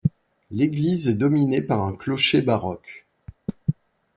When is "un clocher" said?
1.83-2.41